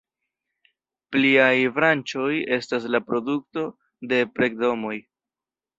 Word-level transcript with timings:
Pliaj 1.15 1.53
branĉoj 1.77 2.31
estas 2.59 2.91
la 2.95 3.05
produkto 3.11 3.69
de 4.15 4.25
pret-domoj. 4.39 4.99